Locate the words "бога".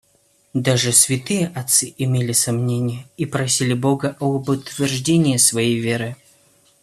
3.75-4.17